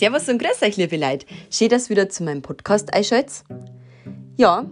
Servus 0.00 0.30
und 0.30 0.38
grüß 0.38 0.62
euch, 0.62 0.78
liebe 0.78 0.96
Leute. 0.96 1.26
Schön, 1.50 1.68
dass 1.68 1.84
ihr 1.84 1.90
wieder 1.90 2.08
zu 2.08 2.22
meinem 2.22 2.40
Podcast 2.40 2.94
einschaltet. 2.94 3.44
Ja, 4.38 4.64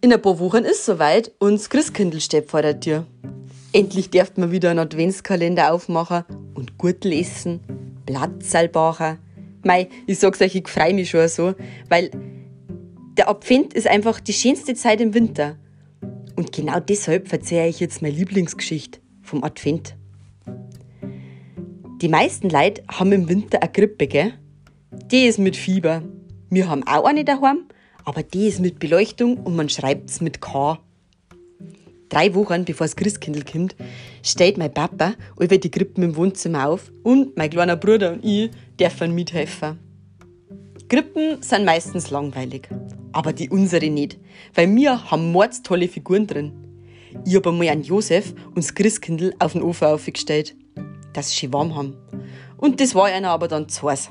in 0.00 0.12
ein 0.12 0.20
paar 0.20 0.40
Wochen 0.40 0.64
ist 0.64 0.80
es 0.80 0.86
soweit 0.86 1.30
und 1.38 1.60
das 1.60 1.70
Christkindl 1.70 2.20
steht 2.20 2.50
vor 2.50 2.60
der 2.60 2.80
Tür. 2.80 3.06
Endlich 3.72 4.10
dürft 4.10 4.36
man 4.36 4.50
wieder 4.50 4.70
einen 4.70 4.80
Adventskalender 4.80 5.72
aufmachen 5.72 6.24
und 6.54 6.76
gut 6.76 7.04
lesen, 7.04 7.60
Blattseil 8.04 8.68
bauen. 8.68 9.18
Mei, 9.62 9.88
ich 10.08 10.18
sag's 10.18 10.40
euch, 10.40 10.56
ich 10.56 10.66
freue 10.66 10.92
mich 10.92 11.10
schon 11.10 11.28
so, 11.28 11.54
weil 11.88 12.10
der 13.16 13.28
Advent 13.28 13.74
ist 13.74 13.86
einfach 13.86 14.18
die 14.18 14.32
schönste 14.32 14.74
Zeit 14.74 15.00
im 15.00 15.14
Winter. 15.14 15.56
Und 16.34 16.50
genau 16.50 16.80
deshalb 16.80 17.32
erzähle 17.32 17.68
ich 17.68 17.78
jetzt 17.78 18.02
meine 18.02 18.16
Lieblingsgeschichte 18.16 18.98
vom 19.22 19.44
Advent. 19.44 19.94
Die 22.02 22.08
meisten 22.08 22.50
Leute 22.50 22.82
haben 22.88 23.12
im 23.12 23.28
Winter 23.28 23.62
eine 23.62 23.70
Grippe, 23.70 24.08
gell? 24.08 24.34
Die 25.10 25.26
ist 25.26 25.38
mit 25.38 25.54
Fieber. 25.54 26.02
Wir 26.48 26.68
haben 26.68 26.82
auch 26.86 27.04
eine 27.04 27.26
daheim, 27.26 27.66
aber 28.06 28.22
die 28.22 28.48
ist 28.48 28.60
mit 28.60 28.78
Beleuchtung 28.78 29.36
und 29.36 29.54
man 29.54 29.68
schreibt 29.68 30.08
es 30.08 30.22
mit 30.22 30.40
K. 30.40 30.78
Drei 32.08 32.34
Wochen 32.34 32.64
bevor 32.64 32.86
das 32.86 32.96
Christkindl 32.96 33.44
kommt, 33.44 33.76
steht 34.22 34.56
mein 34.56 34.72
Papa 34.72 35.14
über 35.38 35.58
die 35.58 35.70
Grippen 35.70 36.04
im 36.04 36.16
Wohnzimmer 36.16 36.68
auf 36.68 36.90
und 37.02 37.36
mein 37.36 37.50
kleiner 37.50 37.76
Bruder 37.76 38.12
und 38.12 38.24
ich 38.24 38.50
dürfen 38.80 39.14
mithelfen. 39.14 39.78
Grippen 40.88 41.42
sind 41.42 41.66
meistens 41.66 42.10
langweilig, 42.10 42.68
aber 43.12 43.34
die 43.34 43.50
unsere 43.50 43.90
nicht, 43.90 44.18
weil 44.54 44.74
wir 44.74 45.10
haben 45.10 45.32
mordstolle 45.32 45.88
Figuren 45.88 46.26
drin. 46.26 46.52
Ich 47.26 47.36
habe 47.36 47.50
einmal 47.50 47.68
einen 47.68 47.82
Josef 47.82 48.32
und 48.48 48.58
das 48.58 48.74
Christkindl 48.74 49.34
auf 49.38 49.52
den 49.52 49.62
Ofen 49.62 49.86
aufgestellt, 49.86 50.56
dass 51.12 51.28
sie 51.28 51.36
schön 51.36 51.52
warm 51.52 51.74
haben. 51.76 51.94
Und 52.56 52.80
das 52.80 52.94
war 52.94 53.04
einer 53.04 53.30
aber 53.30 53.48
dann 53.48 53.68
zu 53.68 53.90
heiß. 53.90 54.10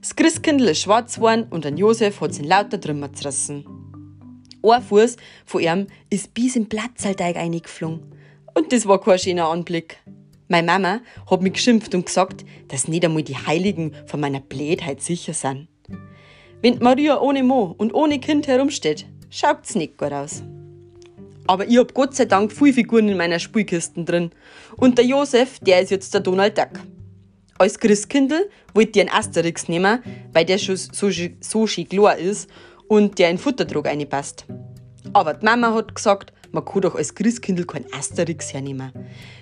Das 0.00 0.14
Christkindl 0.14 0.68
ist 0.68 0.82
schwarz 0.82 1.16
geworden 1.16 1.46
und 1.50 1.66
ein 1.66 1.76
Josef 1.76 2.20
hat 2.20 2.38
ihn 2.38 2.44
lauter 2.44 2.78
drüber 2.78 3.12
zerrissen. 3.12 3.64
Ein 4.62 4.82
Fuß 4.82 5.16
von 5.44 5.60
ihm 5.60 5.86
ist 6.08 6.34
bis 6.34 6.54
in 6.54 6.68
Platzalteig 6.68 7.36
eingeflogen. 7.36 8.02
Und 8.54 8.72
das 8.72 8.86
war 8.86 9.00
kein 9.00 9.18
schöner 9.18 9.48
Anblick. 9.48 9.98
Meine 10.46 10.66
Mama 10.66 11.00
hat 11.28 11.42
mich 11.42 11.54
geschimpft 11.54 11.94
und 11.94 12.06
gesagt, 12.06 12.44
dass 12.68 12.86
nicht 12.86 13.04
einmal 13.04 13.22
die 13.22 13.36
Heiligen 13.36 13.92
von 14.06 14.20
meiner 14.20 14.40
Blödheit 14.40 15.02
sicher 15.02 15.34
sind. 15.34 15.68
Wenn 16.62 16.78
Maria 16.78 17.20
ohne 17.20 17.42
Mo 17.42 17.74
und 17.76 17.92
ohne 17.92 18.20
Kind 18.20 18.46
herumsteht, 18.46 19.06
schaut's 19.30 19.74
nicht 19.74 19.98
gut 19.98 20.12
aus. 20.12 20.42
Aber 21.46 21.66
ich 21.66 21.78
hab 21.78 21.94
Gott 21.94 22.14
sei 22.14 22.24
Dank 22.26 22.52
viele 22.52 22.72
Figuren 22.72 23.08
in 23.08 23.16
meiner 23.16 23.38
Spülkisten 23.38 24.04
drin. 24.04 24.30
Und 24.76 24.98
der 24.98 25.06
Josef, 25.06 25.58
der 25.60 25.80
ist 25.80 25.90
jetzt 25.90 26.14
der 26.14 26.20
Donald 26.20 26.56
Duck. 26.56 26.80
Als 27.58 27.78
Christkindl 27.80 28.48
wollte 28.72 29.00
ich 29.00 29.00
einen 29.00 29.18
Asterix 29.18 29.68
nehmen, 29.68 30.00
weil 30.32 30.44
der 30.44 30.58
schon 30.58 30.76
so, 30.76 31.10
so 31.40 31.66
schön 31.66 31.88
klar 31.88 32.16
ist 32.16 32.48
und 32.86 33.18
der 33.18 33.30
in 33.30 33.38
Futterdruck 33.38 33.86
reinpasst. 33.86 34.46
Aber 35.12 35.34
die 35.34 35.44
Mama 35.44 35.74
hat 35.74 35.94
gesagt, 35.94 36.32
man 36.52 36.64
kann 36.64 36.82
doch 36.82 36.94
als 36.94 37.14
Christkindl 37.14 37.64
kein 37.64 37.84
Asterix 37.92 38.54
hernehmen. 38.54 38.92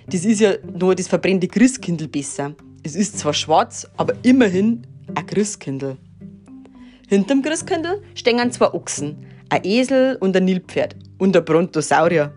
Das 0.09 0.25
ist 0.25 0.41
ja 0.41 0.53
nur 0.79 0.95
das 0.95 1.07
verbrennte 1.07 1.47
Christkindl 1.47 2.07
besser. 2.07 2.55
Es 2.83 2.95
ist 2.95 3.19
zwar 3.19 3.33
schwarz, 3.33 3.87
aber 3.97 4.13
immerhin 4.23 4.85
ein 5.13 5.25
Christkindl. 5.25 5.97
Hinterm 7.07 7.43
Christkindl 7.43 8.01
stehen 8.15 8.51
zwei 8.51 8.73
Ochsen, 8.73 9.25
ein 9.49 9.63
Esel 9.63 10.17
und 10.19 10.35
ein 10.35 10.45
Nilpferd 10.45 10.95
und 11.19 11.37
ein 11.37 11.45
Brontosaurier. 11.45 12.33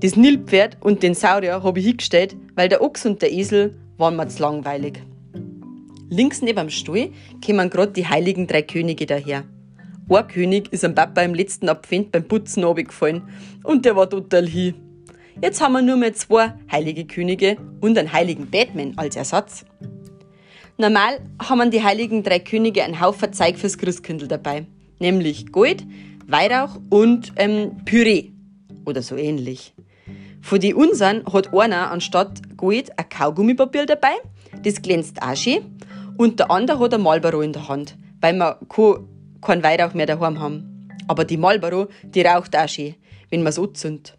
Das 0.00 0.16
Nilpferd 0.16 0.76
und 0.80 1.02
den 1.02 1.14
Saurier 1.14 1.62
habe 1.62 1.80
ich 1.80 1.86
hingestellt, 1.86 2.36
weil 2.54 2.68
der 2.68 2.82
Ochs 2.82 3.06
und 3.06 3.20
der 3.22 3.32
Esel 3.32 3.74
waren 4.00 4.16
mir 4.16 4.26
zu 4.28 4.42
langweilig. 4.42 5.02
Links 6.08 6.42
neben 6.42 6.56
dem 6.56 6.70
Stuhl 6.70 7.10
kommen 7.44 7.70
gerade 7.70 7.92
die 7.92 8.08
heiligen 8.08 8.46
drei 8.46 8.62
Könige 8.62 9.06
daher. 9.06 9.44
Ein 10.08 10.26
König 10.26 10.72
ist 10.72 10.84
am 10.84 10.96
Papa 10.96 11.20
im 11.20 11.34
letzten 11.34 11.68
Abfind 11.68 12.10
beim 12.10 12.26
Putzen 12.26 12.64
runtergefallen 12.64 13.22
und 13.62 13.84
der 13.84 13.94
war 13.94 14.10
total 14.10 14.48
hin. 14.48 14.74
Jetzt 15.40 15.60
haben 15.60 15.74
wir 15.74 15.82
nur 15.82 15.96
mehr 15.96 16.14
zwei 16.14 16.54
heilige 16.72 17.06
Könige 17.06 17.56
und 17.80 17.96
einen 17.96 18.12
heiligen 18.12 18.50
Batman 18.50 18.94
als 18.96 19.14
Ersatz. 19.14 19.64
Normal 20.78 21.20
haben 21.40 21.70
die 21.70 21.82
heiligen 21.84 22.22
drei 22.24 22.40
Könige 22.40 22.82
einen 22.82 23.00
Haufen 23.00 23.32
Zeug 23.32 23.56
fürs 23.56 23.78
Christkindl 23.78 24.26
dabei, 24.26 24.66
nämlich 24.98 25.52
Gold, 25.52 25.86
Weihrauch 26.26 26.80
und 26.88 27.32
ähm, 27.36 27.76
Püree 27.84 28.30
oder 28.84 29.02
so 29.02 29.16
ähnlich. 29.16 29.74
Von 30.40 30.60
den 30.60 30.74
unseren 30.74 31.24
hat 31.32 31.54
einer 31.54 31.90
anstatt 31.90 32.56
Gold 32.56 32.98
ein 32.98 33.08
Kaugummipapier 33.08 33.86
dabei, 33.86 34.12
das 34.62 34.82
glänzt 34.82 35.22
auch 35.22 35.36
schön, 35.36 35.78
und 36.16 36.38
der 36.38 36.50
andere 36.50 36.78
hat 36.80 36.94
ein 36.94 37.02
Marlboro 37.02 37.40
in 37.40 37.52
der 37.52 37.68
Hand, 37.68 37.96
weil 38.20 38.34
wir 38.34 38.58
keinen 39.40 39.62
Weihrauch 39.62 39.94
mehr 39.94 40.06
daheim 40.06 40.38
haben. 40.40 40.88
Aber 41.08 41.24
die 41.24 41.36
Marlboro, 41.36 41.88
die 42.02 42.22
raucht 42.22 42.56
auch 42.56 42.68
schön, 42.68 42.94
wenn 43.30 43.42
man 43.42 43.50
es 43.50 43.58
anzündet. 43.58 44.16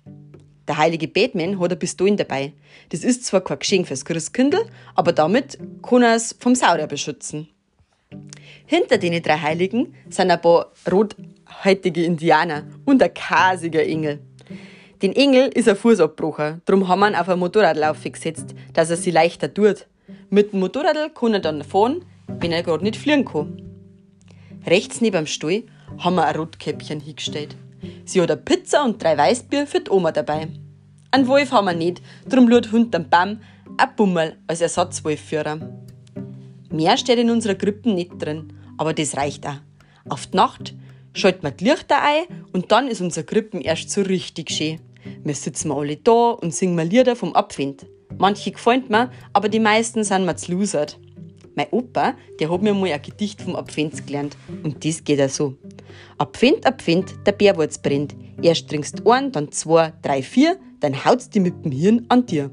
Der 0.68 0.78
heilige 0.78 1.08
Batman 1.08 1.60
hat 1.60 1.72
eine 1.72 1.76
Pistole 1.76 2.16
dabei. 2.16 2.54
Das 2.90 3.04
ist 3.04 3.26
zwar 3.26 3.42
kein 3.42 3.60
Geschenk 3.60 3.88
fürs 3.88 4.06
Christkindl, 4.06 4.66
aber 4.96 5.12
damit 5.12 5.58
kann 5.82 6.04
er 6.04 6.16
es 6.16 6.36
vom 6.40 6.56
Saurier 6.56 6.88
beschützen. 6.88 7.50
Hinter 8.66 8.98
den 8.98 9.22
drei 9.22 9.38
Heiligen 9.38 9.94
sind 10.10 10.32
ein 10.32 10.42
paar 10.42 10.72
rothäutige 10.90 12.06
Indianer 12.06 12.64
und 12.86 13.04
ein 13.04 13.14
kasiger 13.14 13.84
Engel. 13.84 14.20
Den 15.02 15.16
Engel 15.16 15.48
ist 15.48 15.68
ein 15.68 15.76
Fußabbrucher, 15.76 16.62
darum 16.66 16.88
haben 16.88 17.00
wir 17.00 17.08
ihn 17.08 17.16
auf 17.16 17.28
ein 17.28 17.40
Motorradlauf 17.40 18.04
gesetzt, 18.04 18.54
dass 18.74 18.92
er 18.92 18.98
sie 18.98 19.10
leichter 19.10 19.52
tut. 19.52 19.88
Mit 20.30 20.54
dem 20.54 20.60
Motorrad 20.60 21.16
kann 21.16 21.34
er 21.34 21.40
dann 21.40 21.64
fahren, 21.64 22.06
wenn 22.28 22.52
er 22.52 22.62
gerade 22.62 22.84
nicht 22.84 22.98
fliegen 22.98 23.26
kann. 23.26 23.64
Rechts 24.68 25.02
neben 25.02 25.18
dem 25.18 25.26
Stuhl 25.26 25.64
haben 25.98 26.16
wir 26.16 26.26
ein 26.28 26.36
Rotkäppchen 26.36 27.00
hingestellt. 27.00 27.56
Sie 28.06 28.22
hat 28.22 28.30
eine 28.30 28.42
Pizza 28.42 28.86
und 28.86 29.02
drei 29.02 29.18
Weißbier 29.18 29.66
für 29.66 29.80
die 29.80 29.90
Oma 29.90 30.12
dabei. 30.12 30.50
Ein 31.10 31.28
Wolf 31.28 31.52
haben 31.52 31.66
wir 31.66 31.74
nicht, 31.74 32.00
darum 32.30 32.48
lud 32.48 32.70
hinterm 32.70 33.10
Baum 33.10 33.40
ein 33.78 33.96
Bummel 33.96 34.38
als 34.46 34.62
Ersatzwolfführer. 34.62 35.58
Mehr 36.70 36.96
steht 36.98 37.18
in 37.18 37.32
unserer 37.32 37.56
Krippe 37.56 37.90
nicht 37.90 38.12
drin, 38.20 38.54
aber 38.78 38.94
das 38.94 39.18
reicht 39.18 39.48
auch. 39.48 39.58
Auf 40.08 40.28
die 40.28 40.38
Nacht 40.38 40.76
schalten 41.14 41.42
wir 41.42 41.52
die 41.52 41.64
Lichter 41.64 42.04
ein 42.04 42.46
und 42.54 42.72
dann 42.72 42.88
ist 42.88 43.02
unser 43.02 43.24
Krippen 43.24 43.62
erst 43.62 43.90
so 43.90 44.04
richtig 44.04 44.52
schön. 44.52 44.80
Wir 45.24 45.36
sitzen 45.36 45.72
alle 45.72 45.98
da 45.98 46.32
und 46.32 46.54
singen 46.54 46.76
mal 46.76 46.88
Lieder 46.88 47.16
vom 47.16 47.34
Abwind. 47.34 47.86
Manche 48.18 48.52
gefallen 48.52 48.86
mir, 48.90 49.12
aber 49.34 49.50
die 49.50 49.60
meisten 49.60 50.04
sind 50.04 50.26
mir 50.26 50.36
zu 50.36 50.52
lusert. 50.54 51.00
Mein 51.56 51.68
Opa, 51.72 52.16
der 52.40 52.50
hat 52.50 52.62
mir 52.62 52.74
mal 52.74 52.92
ein 52.92 53.02
Gedicht 53.02 53.42
vom 53.42 53.56
Abwind 53.56 54.06
gelernt 54.08 54.38
und 54.64 54.86
das 54.86 55.04
geht 55.04 55.22
auch 55.22 55.30
so. 55.30 55.56
Abwind, 56.18 56.66
Abwind, 56.66 57.16
der 57.26 57.34
Bärwurz 57.34 57.78
brennt. 57.78 58.16
Erst 58.42 58.70
trinkst 58.70 59.06
ein, 59.06 59.32
dann 59.32 59.52
zwei, 59.52 59.94
drei, 60.02 60.22
vier, 60.22 60.58
dann 60.80 61.06
haut's 61.06 61.30
die 61.30 61.40
mit 61.40 61.66
dem 61.66 61.72
Hirn 61.72 62.06
an 62.10 62.26
dir. 62.26 62.52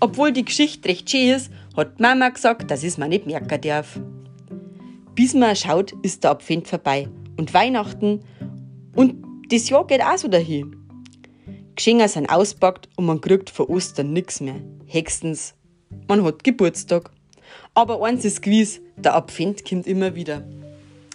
Obwohl 0.00 0.32
die 0.32 0.44
Geschichte 0.44 0.88
recht 0.88 1.10
schön 1.10 1.30
ist, 1.34 1.50
hat 1.76 1.98
Mama 2.00 2.28
gesagt, 2.28 2.70
dass 2.70 2.82
ich 2.82 2.90
es 2.90 2.98
mir 2.98 3.08
nicht 3.08 3.26
merken 3.26 3.60
darf. 3.60 4.00
Bis 5.14 5.34
man 5.34 5.56
schaut, 5.56 5.92
ist 6.02 6.24
der 6.24 6.32
Abwind 6.32 6.68
vorbei 6.68 7.08
und 7.36 7.52
Weihnachten 7.52 8.20
und 8.94 9.24
das 9.50 9.68
Jahr 9.68 9.86
geht 9.86 10.02
auch 10.02 10.16
so 10.16 10.28
dahin. 10.28 10.79
Geschenke 11.80 12.08
sind 12.08 12.28
auspackt 12.28 12.90
und 12.96 13.06
man 13.06 13.22
kriegt 13.22 13.48
von 13.48 13.64
Ostern 13.68 14.12
nichts 14.12 14.42
mehr. 14.42 14.60
Hextens, 14.84 15.54
man 16.08 16.22
hat 16.24 16.44
Geburtstag. 16.44 17.10
Aber 17.72 18.04
eins 18.04 18.26
ist 18.26 18.42
gewiss, 18.42 18.82
der 18.98 19.14
Abfind 19.14 19.66
kommt 19.66 19.86
immer 19.86 20.14
wieder. 20.14 20.46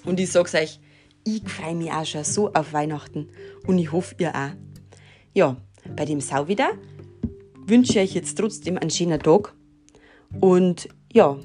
Und 0.06 0.20
ich 0.20 0.32
sag's 0.32 0.56
euch, 0.56 0.80
ich 1.24 1.48
freue 1.48 1.76
mich 1.76 1.92
auch 1.92 2.04
schon 2.04 2.24
so 2.24 2.52
auf 2.52 2.74
Weihnachten 2.74 3.30
und 3.68 3.78
ich 3.78 3.92
hoffe, 3.92 4.16
ihr 4.18 4.34
auch. 4.34 4.56
Ja, 5.36 5.56
bei 5.96 6.04
dem 6.04 6.20
Sau 6.20 6.48
wieder 6.48 6.72
wünsche 7.68 8.00
ich 8.00 8.10
euch 8.10 8.16
jetzt 8.16 8.36
trotzdem 8.36 8.80
einen 8.80 8.90
schönen 8.90 9.20
Tag. 9.20 9.54
Und 10.42 10.90
ja, 11.14 11.38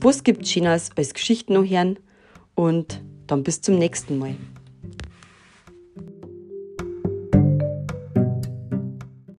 was 0.00 0.22
gibt 0.22 0.46
Schönes 0.46 0.90
als 0.94 1.14
Geschichten 1.14 1.54
noch 1.54 1.68
hören? 1.68 1.98
Und 2.54 3.02
dann 3.26 3.42
bis 3.42 3.60
zum 3.60 3.76
nächsten 3.76 4.18
Mal. 4.18 4.36